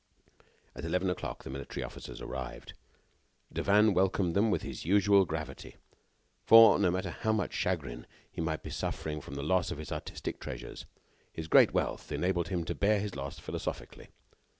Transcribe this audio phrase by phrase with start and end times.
[0.75, 2.73] At eleven o'clock the military officers arrived.
[3.53, 5.75] Devanne welcomed them with his usual gayety;
[6.43, 10.39] for, no matter how much chagrin he might suffer from the loss of his artistic
[10.39, 10.87] treasures,
[11.31, 14.07] his great wealth enabled him to bear his loss philosophically.